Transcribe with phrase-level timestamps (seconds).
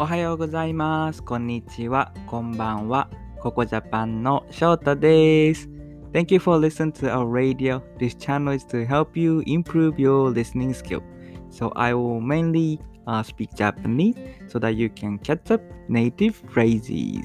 [0.00, 1.24] おはようございます。
[1.24, 2.12] こんにちは。
[2.28, 3.10] こんばんは。
[3.40, 5.68] ココジャパンのショートです。
[6.12, 7.82] Thank you for listening to our radio.
[7.98, 11.02] This channel is to help you improve your listening skill.
[11.50, 12.78] So I will mainly
[13.08, 14.14] uh, speak Japanese
[14.46, 17.24] so that you can catch up native phrases.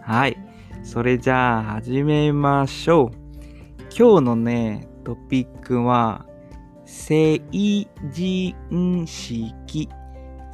[0.00, 0.36] はい。
[0.82, 3.16] それじゃあ始めましょう。
[3.94, 6.24] 今日のね、トピックは、
[6.86, 7.86] 成人
[9.06, 9.90] 式、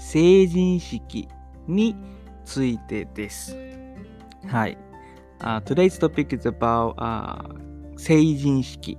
[0.01, 1.29] 成人式
[1.67, 1.97] に
[2.45, 3.57] ついてです。
[4.47, 4.79] はい。
[5.41, 7.39] Uh, today's topic is about、uh,
[7.97, 8.99] 成人式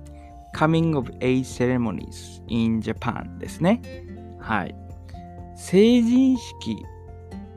[0.54, 3.80] coming of age ceremonies in Japan ですね。
[4.38, 4.74] はい。
[5.56, 6.84] 成人式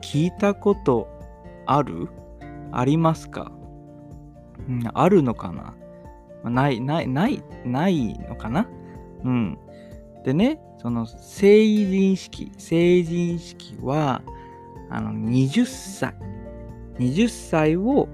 [0.00, 1.08] 聞いたこと
[1.66, 2.08] ある？
[2.72, 3.52] ありますか、
[4.68, 5.74] うん、あるのかな？
[6.48, 8.68] ない、ない、ない、ないのかな？
[9.24, 9.58] うん。
[10.24, 14.22] でね、その成人式、成人式は、
[14.90, 16.14] あの、20歳、
[16.98, 18.08] 20歳を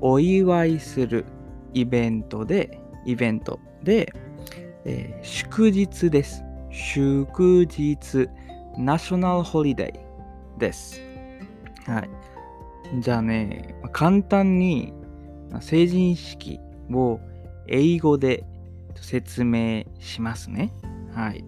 [0.00, 1.26] お祝いする
[1.74, 4.12] イベントで、イベントで、
[4.84, 6.42] えー祝日です。
[6.70, 8.28] 祝日、
[8.78, 11.00] ナショナルホリデーです。
[11.86, 12.10] はい。
[13.00, 14.92] じゃあね、簡単に
[15.60, 16.60] 成人式
[16.92, 17.20] を
[17.66, 18.44] 英語で
[18.94, 20.72] 説明しますね。
[21.12, 21.44] はい。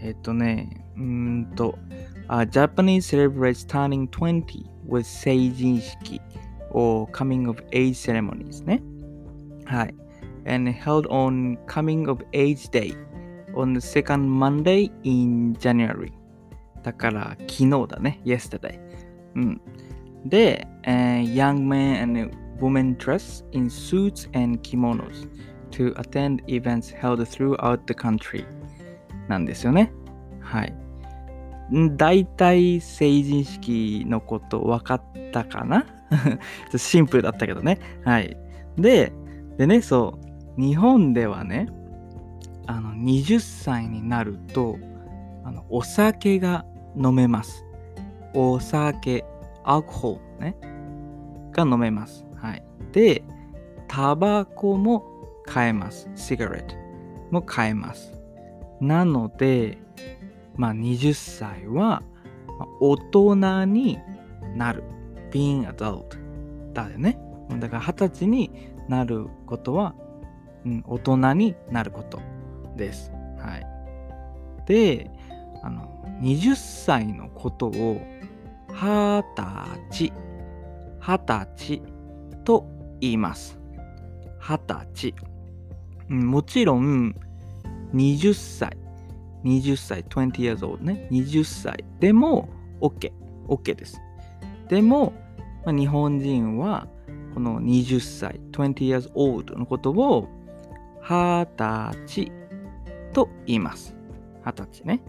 [0.00, 1.78] えっとね、うんと、
[2.27, 6.21] あ Japanese celebrates turning 20 with 成人式
[6.71, 8.81] or coming of age ceremonies ね。
[9.65, 9.95] はい。
[10.45, 12.93] and held on coming of age day
[13.55, 16.11] on the second Monday in January
[16.83, 18.79] だから昨日だね yesterday
[19.35, 19.61] うん
[20.25, 25.27] で、えー young men and women dress in suits and kimonos
[25.71, 28.45] to attend events held throughout the country
[29.27, 29.91] なんですよね
[30.41, 30.86] はいん
[31.96, 35.02] 大体成人式のこと分かっ
[35.32, 35.86] たかな？
[36.76, 37.78] シンプルだったけどね。
[38.04, 38.36] はい。
[38.76, 39.12] で
[39.58, 40.18] でねそ
[40.56, 41.68] う日本ではね
[42.66, 44.76] あの20歳になると
[45.44, 46.64] あのお酒が
[46.96, 47.64] 飲めます。
[48.34, 49.24] お酒
[49.64, 50.56] アルコールね。
[51.52, 52.24] が飲めます。
[52.36, 52.62] はい。
[52.92, 53.22] で
[53.88, 55.04] タバコも
[55.44, 56.08] 買えます。
[56.14, 56.74] シガレット
[57.30, 58.12] も買えます。
[58.80, 59.78] なので
[60.58, 62.02] まあ20歳は
[62.80, 63.98] 大人に
[64.54, 64.84] なる
[65.30, 66.18] being adult
[66.74, 67.18] だよね
[67.58, 68.50] だから20歳に
[68.88, 69.94] なることは
[70.64, 72.20] うん、大人になること
[72.76, 73.12] です。
[73.38, 73.66] はい。
[74.66, 75.10] で、
[75.62, 78.00] あの、20歳のことを、
[78.68, 79.42] 二十
[79.90, 80.12] 歳、
[81.00, 81.82] 二十歳
[82.44, 82.66] と
[83.00, 83.58] 言います。
[84.38, 85.14] 二十歳。
[86.08, 87.14] もちろん、
[87.94, 88.76] 20歳、
[89.44, 92.48] 20歳、20 years old ね、20歳でも
[92.80, 93.12] OK、
[93.48, 94.00] OK です。
[94.68, 95.12] でも、
[95.64, 96.88] まあ日本人は、
[97.34, 100.28] この20歳、20 years old のことを、
[101.02, 102.32] 二十歳
[103.12, 103.94] と言います。
[104.44, 105.00] 二十歳ね。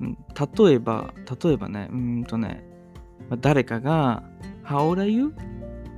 [0.00, 0.18] うん
[0.56, 1.12] 例えば、
[1.42, 2.64] 例えばね、うーんとね、
[3.28, 4.22] まあ誰かが、
[4.64, 5.34] How old are you?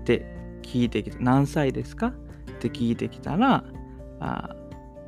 [0.01, 0.25] って
[0.63, 1.19] 聞いてきた。
[1.21, 2.09] 何歳ですか？
[2.09, 2.13] っ
[2.61, 3.65] て聞いてきたら、
[4.21, 4.57] あ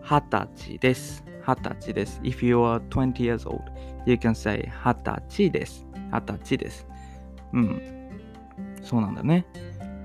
[0.03, 1.25] 二十歳です。
[1.47, 2.21] 二十歳です。
[2.23, 3.63] If you are 20 years old,
[4.07, 5.87] you can say 二十歳です。
[6.13, 6.87] 二十歳です。
[7.53, 7.81] うん。
[8.83, 9.47] そうなんだね。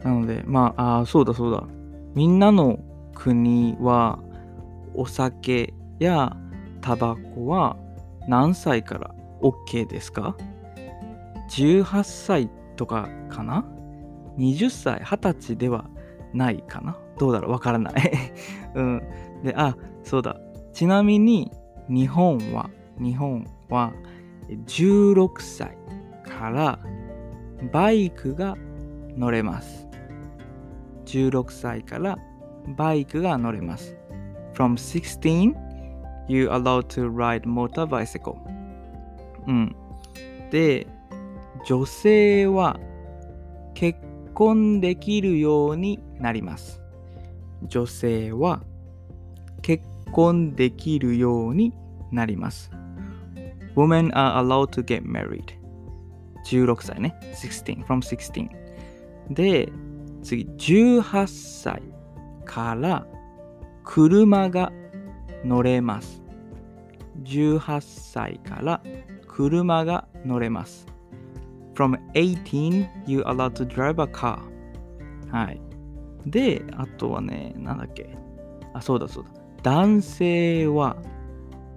[0.03, 1.64] なので、まあ、あそうだそうだ。
[2.14, 2.80] みんなの
[3.14, 4.20] 国は、
[4.94, 6.36] お酒や
[6.81, 7.78] タバコは
[8.28, 10.36] 何歳から OK ですか
[11.52, 13.66] ?18 歳とかかな
[14.38, 15.86] ?20 歳、20歳では
[16.34, 16.97] ないかな？
[17.20, 17.52] どうだろう？
[17.52, 17.94] わからない。
[18.76, 19.02] うん。
[19.44, 20.38] で、あ、そうだ。
[20.78, 21.52] ちなみに
[21.90, 23.94] 日本は、日本は
[24.68, 25.76] 16歳
[26.24, 26.80] から
[27.74, 28.56] バイクが
[29.18, 29.88] 乗れます。
[31.06, 32.20] 16歳から
[32.78, 33.98] バイクが乗れます。
[34.54, 35.56] From 16,
[36.28, 38.38] you allowed to ride motor bicycle.
[39.47, 39.76] うん。
[40.52, 40.85] で、
[41.66, 42.80] 女性は
[43.73, 44.00] 結
[44.35, 46.84] 婚できるようになります。
[47.64, 48.62] 女性は
[49.67, 49.84] 結
[50.14, 51.73] 婚できるように
[52.09, 52.72] なります。
[53.75, 55.43] Women are allowed to get married.
[56.46, 57.14] 16歳ね。
[57.35, 57.84] 16.
[57.84, 58.49] From 16.
[59.29, 59.69] で、
[60.23, 61.84] 次、18歳
[62.46, 63.05] から
[63.84, 64.72] 車が
[65.43, 66.23] 乗れます。
[67.23, 68.81] 18歳から
[69.28, 70.87] 車が乗れます。
[71.73, 74.40] From 18, you allowed to drive a car.
[75.29, 75.59] はい。
[76.25, 78.17] で、あとはね、なんだっけ。
[78.73, 79.36] あ、そうだそうだ。
[79.64, 80.96] 男性は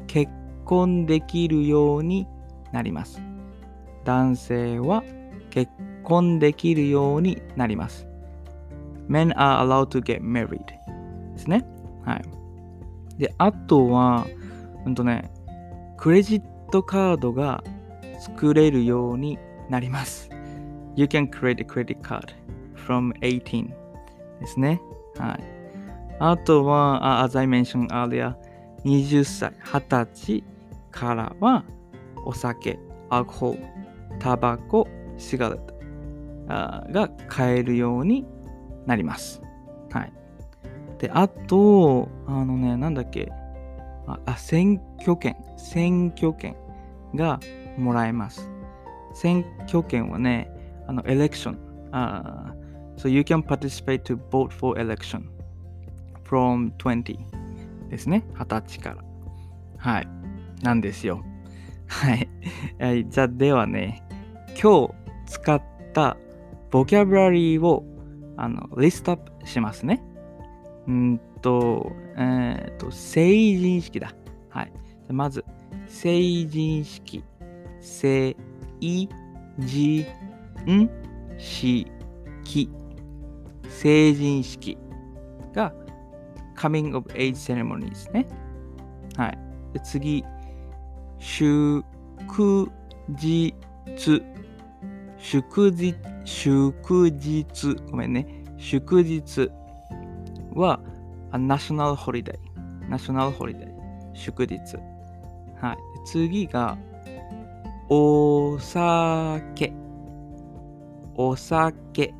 [0.07, 0.31] 結
[0.65, 2.27] 婚できるように
[2.73, 3.21] なります。
[4.05, 5.03] 男性は
[5.51, 5.71] 結
[6.05, 8.07] 婚できるようになります。
[9.09, 10.65] Men are allowed to get married
[11.35, 11.67] ですね。
[12.05, 12.23] はい。
[13.19, 14.27] で、あとは、
[14.87, 15.31] うんとね、
[15.97, 17.63] クレジットカードが
[18.21, 19.39] 作れるように
[19.69, 20.31] なります。
[20.97, 22.35] You can create a credit card
[22.75, 23.69] from 18
[24.41, 24.81] ですね。
[25.19, 25.60] はい。
[26.21, 28.35] あとは、as I mentioned earlier,
[28.85, 30.45] 20歳、20歳
[30.91, 31.65] からは
[32.25, 32.79] お酒、
[33.09, 34.87] アルコール、タバコ、
[35.17, 35.75] シガレット
[36.93, 38.27] が買えるように
[38.87, 39.43] なります。
[39.91, 40.13] はい。
[40.99, 43.33] で、あと、あのね、なんだっけ、
[44.07, 46.55] あ、選挙権、選挙権
[47.15, 47.41] が
[47.79, 48.51] もらえます。
[49.15, 50.51] 選挙権はね、
[50.87, 51.71] あの、エレクション。
[51.93, 52.55] あ
[52.97, 55.25] so you can participate to vote for election
[56.31, 57.19] from 20
[57.89, 58.25] ですね。
[58.35, 59.05] 20歳から。
[59.79, 60.09] はい。
[60.63, 61.25] なんですよ。
[61.89, 62.29] はい。
[62.79, 64.05] はいじゃあ、ではね、
[64.63, 64.95] 今日
[65.27, 65.61] 使っ
[65.93, 66.17] た
[66.71, 67.85] ボキャブラリーを
[68.37, 70.01] あのリストアップしますね。
[70.87, 74.15] うんと、えっ、と、成人式だ。
[74.51, 74.73] はい。
[75.09, 75.45] まず、
[75.89, 77.25] 成人式。
[77.81, 78.37] 成
[78.79, 79.09] 人
[81.39, 82.71] 式。
[83.69, 84.79] 成人式
[85.55, 85.73] が
[86.61, 88.27] coming of age ceremony ですね。
[89.17, 89.39] はい。
[89.73, 90.25] で次、
[91.19, 91.83] 祝
[93.09, 93.55] 日。
[95.19, 98.27] 祝日、祝日、ごめんね。
[98.59, 99.51] 祝日
[100.55, 100.81] は、
[101.33, 102.39] a national holiday。
[102.89, 103.73] national holiday。
[104.13, 104.59] 祝日。
[105.61, 105.79] はい。
[106.05, 106.77] 次が、
[107.89, 109.73] お酒。
[111.15, 112.15] お酒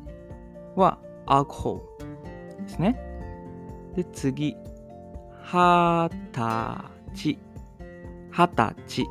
[0.75, 0.97] は、
[1.27, 3.10] アルコールですね。
[3.95, 4.55] で、次、
[5.43, 6.39] 二十
[7.13, 7.39] 歳。
[8.31, 9.05] 二十歳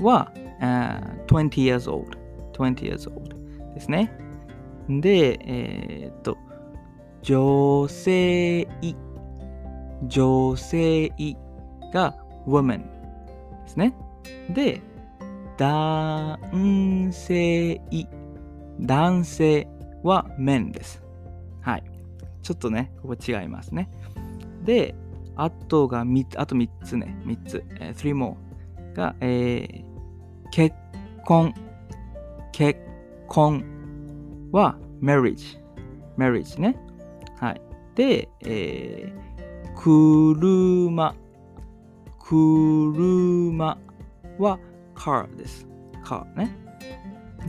[0.00, 2.16] は、uh, 20 years old。
[2.52, 3.34] 20 years old
[3.74, 4.12] ですね。
[4.88, 6.36] で、えー、っと、
[7.22, 8.66] 女性、
[10.06, 11.12] 女性
[11.92, 12.16] が
[12.46, 13.94] woman ですね。
[14.50, 14.80] で、
[15.58, 17.80] 男性、
[18.80, 19.68] 男性
[20.02, 21.02] は men です。
[21.60, 21.89] はい。
[22.42, 23.90] ちょっとね、ここ違いますね。
[24.64, 24.94] で、
[25.36, 28.36] あとが3つ、あと3つね、3つ、えー、3 more
[28.94, 29.84] が、えー、
[30.50, 30.76] 結
[31.24, 31.54] 婚、
[32.52, 32.80] 結
[33.28, 33.64] 婚
[34.52, 35.58] は marriage、
[36.18, 36.76] marriage ね。
[37.38, 37.62] はい。
[37.94, 41.14] で、えー、車、
[42.18, 43.78] 車
[44.38, 44.58] は
[44.94, 45.66] car です。
[46.04, 46.54] car ね。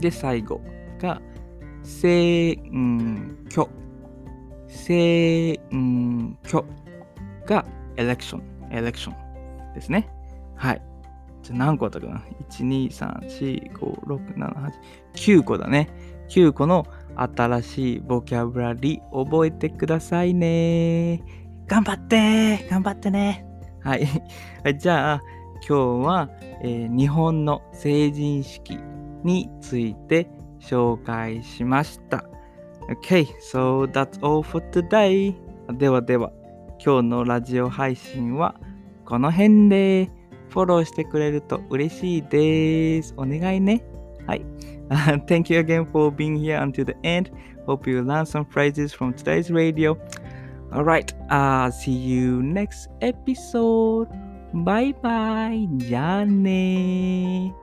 [0.00, 0.60] で、最後
[0.98, 1.20] が
[1.82, 3.68] 選挙、
[4.72, 5.58] 選
[6.44, 6.64] 挙
[7.46, 7.64] が
[7.96, 8.40] election、
[8.70, 9.12] election
[9.74, 10.08] ですね。
[10.56, 10.82] はい。
[11.42, 14.72] じゃ何個あったかな ?1、2、3、4、5、6、7、8、
[15.14, 15.88] 9個だね。
[16.28, 16.86] 9個の
[17.16, 21.22] 新しいボキャブラリー覚えてくださいね。
[21.66, 23.46] 頑張って頑張ってね
[23.80, 24.06] はい。
[24.64, 25.22] はいじゃあ、
[25.68, 26.30] 今日は、
[26.62, 28.78] えー日本の成人式
[29.24, 30.28] について
[30.60, 32.24] 紹介しました。
[32.89, 35.35] Okay, so that's all for today.
[35.77, 36.31] ではでは、
[36.83, 38.55] 今日のラジオ配信は
[39.05, 40.09] この辺で
[40.49, 43.13] フォローしてくれると嬉しいです。
[43.17, 43.83] お願いね。
[44.25, 44.45] はい。
[45.27, 47.31] Thank you again for being here until the end.
[47.65, 49.97] Hope you learn some phrases from today's radio.
[50.71, 54.07] Alright, uh, see you next episode.
[54.53, 55.67] Bye bye.
[55.77, 57.53] じゃあね